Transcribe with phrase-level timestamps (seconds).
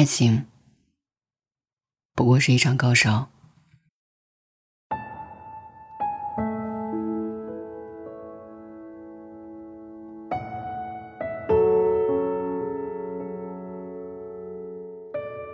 [0.00, 0.46] 爱情
[2.14, 3.28] 不过是一场高烧。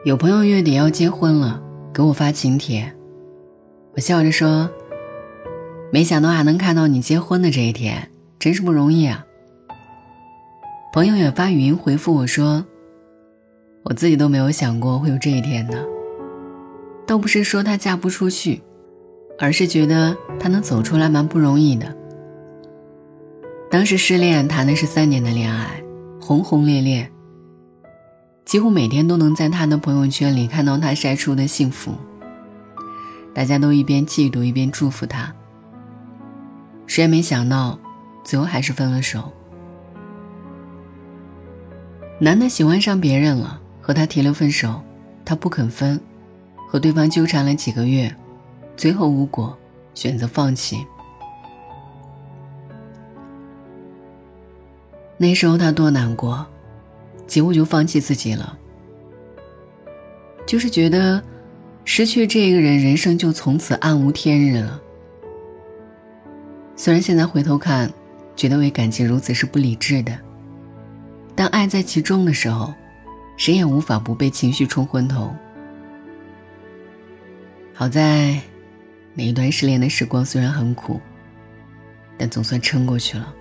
[0.05, 1.61] 有朋友月底要结婚了，
[1.93, 2.95] 给我发请帖，
[3.95, 4.71] 我笑着说
[5.93, 9.27] ：“没想到还能看到你结婚的这一天，真是不容易啊。”
[10.95, 12.65] 朋友也发语音回复我说
[13.89, 15.87] ：“我自己都没有想过会有这一天的，
[17.07, 18.61] 倒不是说她嫁不出去，
[19.39, 21.97] 而是觉得她能走出来蛮不容易的。
[23.71, 25.81] 当时失恋谈的是三年的恋爱，
[26.21, 27.09] 轰轰烈烈。”
[28.45, 31.93] 几乎每天都能在他的朋友圈里看到他晒出的幸福，
[33.33, 35.33] 大家都一边嫉妒一边祝福他。
[36.89, 37.79] 谁也没想到，
[38.25, 39.33] 最后还是分了手。
[42.21, 44.83] 男的喜欢上别人了，和他提了分手，
[45.25, 46.01] 他不肯分，
[46.69, 48.13] 和对方纠缠了几个月，
[48.77, 49.57] 最后无果，
[49.95, 50.85] 选择放弃。
[55.17, 56.45] 那时候他多难过。
[57.29, 58.57] 几乎就放弃自己了，
[60.47, 61.23] 就是觉得
[61.85, 64.81] 失去这个人，人生就从此暗无天日了。
[66.77, 67.93] 虽然现在回头看，
[68.37, 70.17] 觉得为感情如此是不理智的，
[71.35, 72.73] 但爱在其中的时候，
[73.37, 75.35] 谁也无法不被情绪冲昏头。
[77.75, 78.41] 好在，
[79.15, 81.01] 那一段失恋的时光虽然很苦，
[82.17, 83.35] 但总算撑过去了。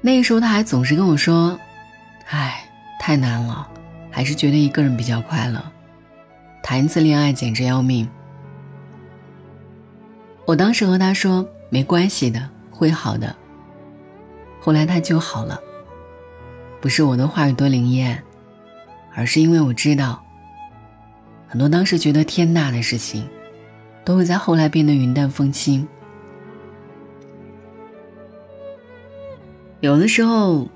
[0.00, 1.58] 那个时候他还总是跟我说
[2.30, 2.64] ：“唉，
[3.00, 3.68] 太难了，
[4.10, 5.60] 还是觉得一个人比较快乐。
[6.62, 8.08] 谈一次恋爱简直要命。”
[10.46, 13.34] 我当时和他说：“没关系的，会好的。”
[14.62, 15.60] 后来他就好了，
[16.80, 18.22] 不是我的话语多灵验，
[19.14, 20.24] 而是因为我知道，
[21.48, 23.28] 很多当时觉得天大的事情，
[24.04, 25.86] 都会在后来变得云淡风轻。
[29.80, 30.68] 有的时候，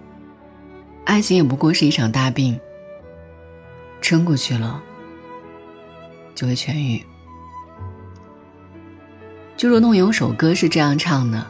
[1.04, 2.58] 爱情也不过是一场大病，
[4.00, 4.82] 撑过去了，
[6.34, 7.04] 就会痊愈。
[9.56, 11.46] 就如同有首歌是这样唱的：“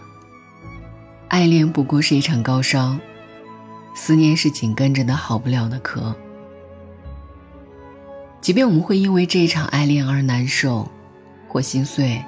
[1.29, 2.99] 爱恋不过是一场高烧，
[3.95, 6.15] 思念是紧跟着的好不了的壳。”
[8.41, 10.91] 即便我们会因为这一场爱恋而难受，
[11.49, 12.21] 或心碎，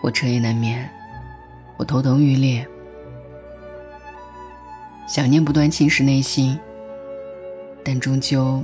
[0.00, 0.88] 或彻夜难眠，
[1.76, 2.66] 或头疼欲裂。
[5.08, 6.58] 想念不断侵蚀内心，
[7.84, 8.62] 但终究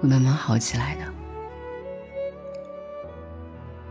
[0.00, 1.00] 会慢慢好起来的。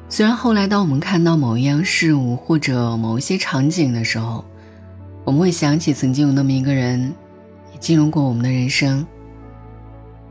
[0.07, 4.45] 虽然后来，当我们看到某一样事物或者某一些场景的时候，
[5.29, 7.13] 我们会想起曾经有那么一个人，
[7.71, 9.05] 也进入过我们的人生，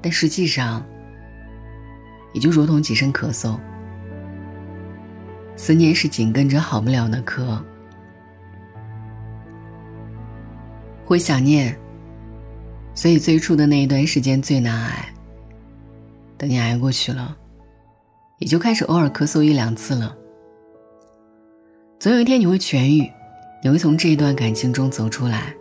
[0.03, 0.85] 但实际上，
[2.33, 3.57] 也就如同几声咳嗽，
[5.55, 7.63] 思念是紧跟着好不了的咳。
[11.05, 11.79] 会想念，
[12.93, 15.15] 所以最初的那一段时间最难挨。
[16.37, 17.37] 等你挨过去了，
[18.39, 20.13] 也就开始偶尔咳嗽一两次了。
[22.01, 23.09] 总有一天你会痊愈，
[23.63, 25.55] 你会从这一段感情中走出来。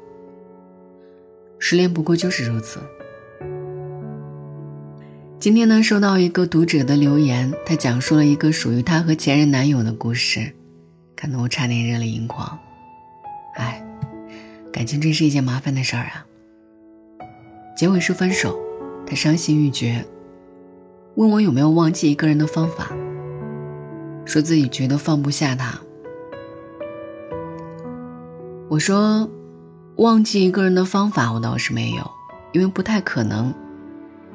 [1.59, 2.79] 失恋不过就是如此。
[5.39, 10.53] 今天呢，收到一个读者的留言，他讲述了一个属于他和前任男友的故事，
[11.15, 12.57] 看得我差点热泪盈眶。
[13.55, 13.83] 哎。
[14.69, 16.23] 感情真是一件麻烦的事儿啊。
[17.75, 18.59] 结尾是分手，
[19.07, 20.05] 他伤心欲绝，
[21.15, 22.91] 问我有没有忘记一个人的方法，
[24.23, 25.81] 说自己觉得放不下他。
[28.77, 29.27] 我说，
[29.95, 32.11] 忘记一个人的方法我倒是没有，
[32.51, 33.51] 因为不太可能，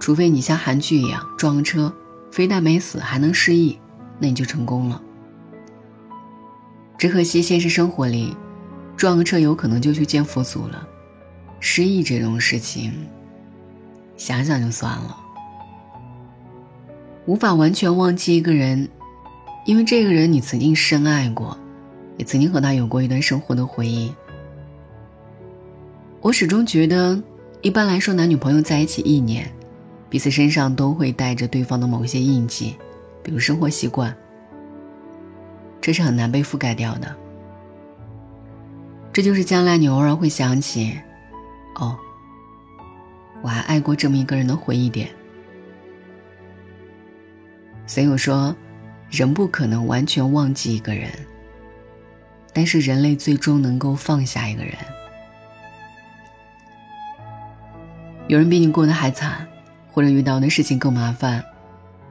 [0.01, 1.95] 除非你像韩剧一样撞车，
[2.33, 3.79] 非但没死还能失忆，
[4.19, 5.01] 那你就成功了。
[6.99, 8.37] 只可惜现实生活里。
[8.97, 10.89] 撞个车有可能就去见佛祖了，
[11.61, 12.93] 失忆这种事情，
[14.17, 15.17] 想想就算了。
[17.27, 18.89] 无法完全忘记一个人，
[19.67, 21.57] 因为这个人你曾经深爱过，
[22.17, 24.13] 也曾经和他有过一段生活的回忆。
[26.23, 27.21] 我始终觉得，
[27.63, 29.53] 一般来说男女朋友在一起一年，
[30.09, 32.77] 彼此身上都会带着对方的某些印记，
[33.25, 34.17] 比如生活习惯，
[35.81, 37.13] 这是很难被覆盖掉的。
[39.13, 40.97] 这就是将来你偶尔会想起，
[41.75, 41.99] 哦，
[43.43, 45.09] 我还爱过这么一个人的回忆点。
[47.85, 48.55] 所以我说，
[49.11, 51.11] 人不可能完全忘记一个人，
[52.53, 54.73] 但是人类最终能够放下一个人。
[58.33, 59.47] 有人比你过得还惨，
[59.93, 61.45] 或者遇到的事情更麻烦，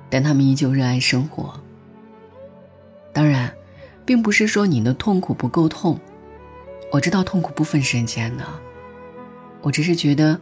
[0.08, 1.60] 但他们依旧热爱生活。
[3.12, 3.52] 当然，
[4.06, 6.00] 并不是说你的痛苦不够痛，
[6.92, 8.46] 我知道痛苦不分深浅的，
[9.64, 10.40] 我只是觉得，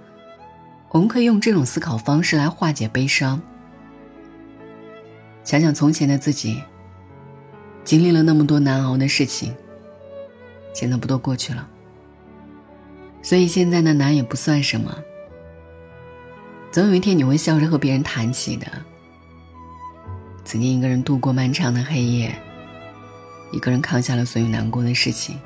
[0.89, 3.41] 我们可以用这种思考方式来化解悲伤。
[5.45, 6.61] 想想从前的自己，
[7.85, 9.55] 经历了那么多难熬的事情，
[10.73, 11.65] 现在不都过去了？
[13.21, 14.93] 所以现在的难也不算什么。
[16.71, 18.67] 总有一天你会笑着和别人谈起的。
[20.45, 22.35] 曾经一个人度过漫长的黑夜，
[23.51, 25.39] 一个人扛下了所有难过的事情，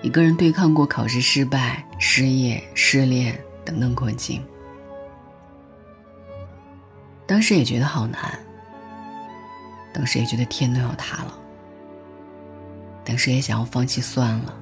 [0.00, 4.42] 一个人对抗过考试失败、失业、失恋等等困境。
[7.26, 8.38] 当时也觉得好难，
[9.92, 11.38] 当时也觉得天都要塌了，
[13.04, 14.54] 当时也想要放弃算了，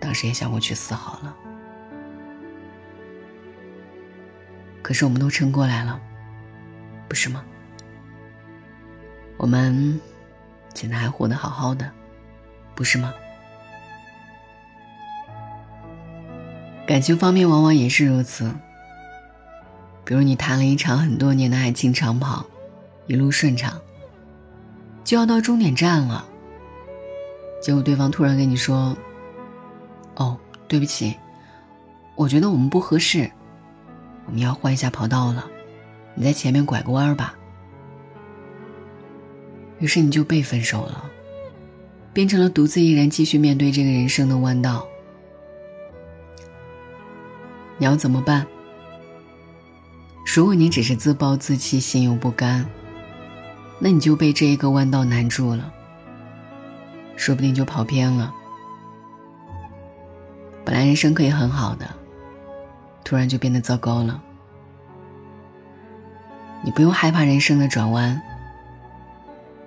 [0.00, 1.36] 当时也想过去死好了。
[4.82, 6.00] 可是我们都撑过来了，
[7.08, 7.44] 不是吗？
[9.36, 10.00] 我们
[10.74, 11.90] 现在还活得好好的，
[12.74, 13.12] 不是吗？
[16.86, 18.52] 感情方面往往也是如此。
[20.04, 22.44] 比如你谈了一场很多年的爱情长跑，
[23.06, 23.80] 一路顺畅，
[25.04, 26.26] 就要到终点站了。
[27.62, 28.96] 结果对方突然跟你说
[30.16, 30.36] ：“哦，
[30.66, 31.16] 对不起，
[32.16, 33.30] 我觉得我们不合适，
[34.32, 35.46] 你要换一下跑道了，
[36.14, 37.34] 你在前面拐个弯吧。”
[39.80, 41.10] 于是你就被分手了，
[42.12, 44.86] 变成了独自一人继续面对这个人生的弯道。
[47.78, 48.46] 你要怎么办？
[50.36, 52.64] 如果你只是自暴自弃、心有不甘，
[53.78, 55.72] 那你就被这一个弯道难住了，
[57.16, 58.34] 说不定就跑偏了。
[60.62, 61.88] 本来人生可以很好的，
[63.10, 64.22] 突然就变得糟糕了。
[66.62, 68.22] 你不用害怕人生的转弯，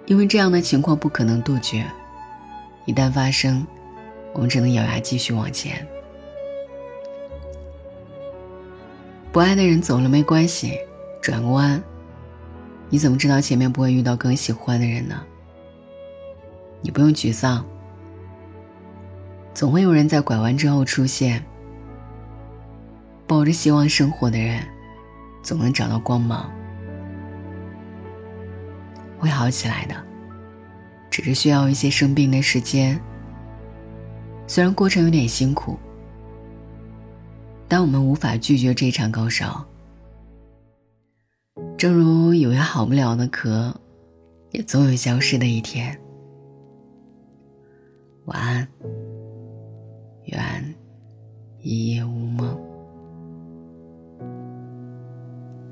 [0.06, 1.86] 因为这样的情况不可能杜绝。
[2.86, 3.68] 一旦发生，
[4.32, 5.86] 我们只能咬牙继续往前。
[9.34, 10.80] 不爱的人走了没关系，
[11.22, 11.84] 转个弯。
[12.88, 15.22] 你怎么知道前面不会遇到更喜欢的人呢？
[16.80, 17.66] 你不用沮丧，
[19.54, 21.44] 总会有人在拐弯之后出现。
[23.28, 24.64] 抱着希望生活的人，
[25.42, 26.52] 总能找到光芒。
[29.18, 29.96] 会好起来的，
[31.10, 33.00] 只是需要一些生病的时间。
[34.48, 35.78] 虽然过程有点辛苦。
[37.66, 39.66] 但我们无法拒绝这场高烧，
[41.76, 43.74] 正如有些好不了的咳，
[44.52, 46.00] 也总有消失的一天。
[48.26, 48.68] 晚安，
[50.26, 50.76] 愿
[51.62, 52.73] 一夜无梦。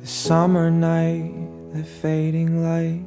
[0.02, 1.32] The summer night,
[1.74, 3.06] the fading light,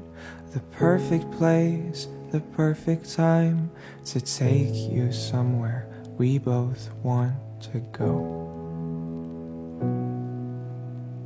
[0.52, 3.73] the perfect place, the perfect time
[4.05, 5.88] to take you somewhere
[6.19, 7.35] we both want
[7.73, 8.41] to go.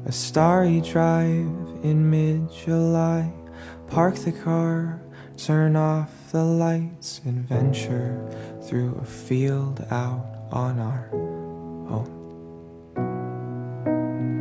[0.07, 3.31] A starry drive in mid July.
[3.89, 5.03] Park the car,
[5.37, 8.27] turn off the lights, and venture
[8.63, 12.18] through a field out on our own.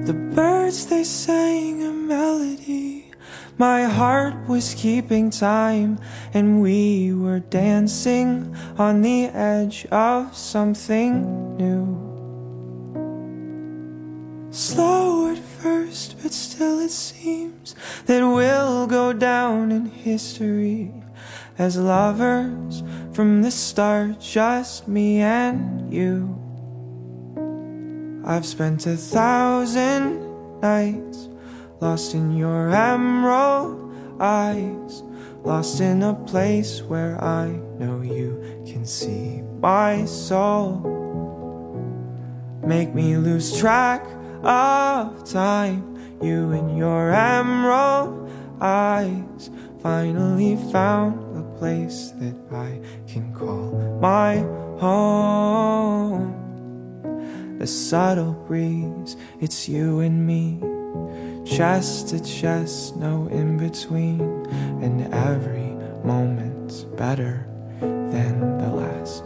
[0.07, 3.11] The birds they sang a melody.
[3.57, 5.99] My heart was keeping time,
[6.33, 11.99] and we were dancing on the edge of something new.
[14.49, 20.93] Slow at first, but still it seems that we'll go down in history
[21.57, 26.46] as lovers from the start, just me and you.
[28.29, 30.19] I've spent a thousand
[30.59, 31.29] nights
[31.79, 35.01] lost in your emerald eyes,
[35.45, 37.47] lost in a place where I
[37.79, 40.75] know you can see my soul.
[42.65, 44.05] Make me lose track
[44.43, 45.95] of time.
[46.21, 48.29] You and your emerald
[48.59, 49.49] eyes
[49.81, 54.39] finally found a place that I can call my
[54.81, 56.46] home.
[57.57, 60.59] The subtle breeze, it's you and me.
[61.45, 64.21] Chest to chest, no in between.
[64.81, 65.71] And every
[66.03, 67.47] moment's better
[67.79, 69.23] than the last.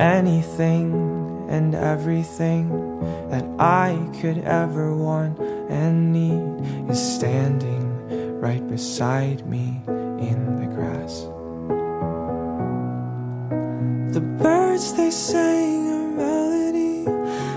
[0.00, 2.68] Anything and everything
[3.30, 5.38] that I could ever want
[5.70, 11.28] and need is standing right beside me in the grass.
[14.14, 17.02] The birds they sang a melody.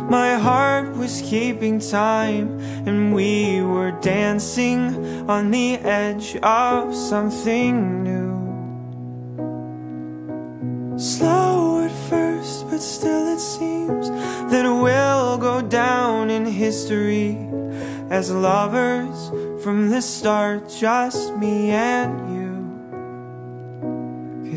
[0.10, 8.34] My heart was keeping time, and we were dancing on the edge of something new.
[10.98, 14.10] Slow at first, but still it seems
[14.50, 17.38] that we'll go down in history
[18.10, 19.30] as lovers
[19.64, 22.37] from the start, just me and you.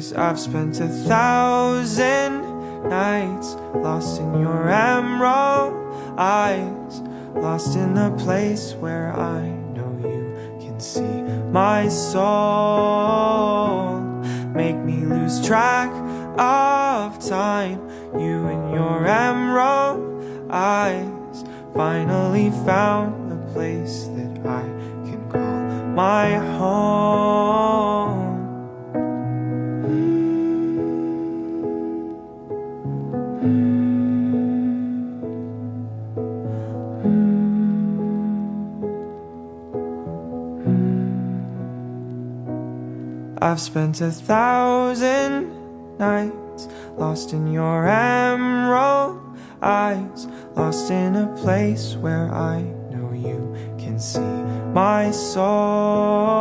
[0.01, 2.41] Cause I've spent a thousand
[2.89, 5.75] nights lost in your emerald
[6.17, 7.03] eyes,
[7.35, 11.03] lost in the place where I know you can see
[11.53, 12.31] my soul.
[14.55, 15.91] Make me lose track
[16.39, 17.87] of time,
[18.19, 24.63] you and your emerald eyes finally found a place that I
[25.05, 28.00] can call my home.
[43.43, 45.49] I've spent a thousand
[45.99, 46.69] nights
[46.99, 49.19] lost in your emerald
[49.63, 54.21] eyes, lost in a place where I know you can see
[54.75, 56.33] my soul.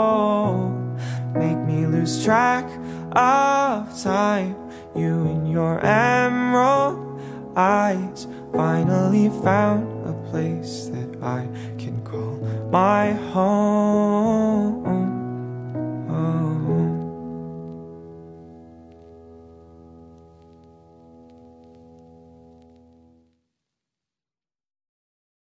[1.33, 2.65] Make me lose track
[3.13, 4.55] of time,
[4.93, 7.21] you and your emerald
[7.55, 12.35] eyes finally found a place that I can call
[12.69, 14.78] my home.